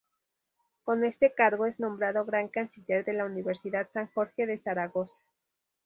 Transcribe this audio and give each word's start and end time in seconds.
Con 0.83 1.05
este 1.05 1.31
cargo, 1.31 1.67
es 1.67 1.79
nombrado 1.79 2.25
gran 2.25 2.47
canciller 2.47 3.05
de 3.05 3.13
la 3.13 3.23
Universidad 3.25 3.87
San 3.87 4.07
Jorge 4.15 4.47
de 4.47 4.57
Zaragoza. 4.57 5.21